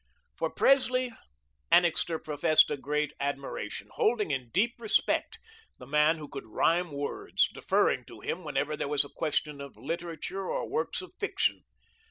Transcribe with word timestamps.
For 0.35 0.49
Presley, 0.49 1.11
Annixter 1.71 2.17
professed 2.17 2.71
a 2.71 2.75
great 2.75 3.13
admiration, 3.19 3.89
holding 3.91 4.31
in 4.31 4.49
deep 4.49 4.73
respect 4.81 5.37
the 5.77 5.85
man 5.85 6.17
who 6.17 6.27
could 6.27 6.47
rhyme 6.47 6.89
words, 6.91 7.47
deferring 7.49 8.05
to 8.05 8.19
him 8.21 8.43
whenever 8.43 8.75
there 8.75 8.87
was 8.87 9.03
question 9.15 9.61
of 9.61 9.77
literature 9.77 10.49
or 10.51 10.67
works 10.67 11.03
of 11.03 11.11
fiction. 11.19 11.65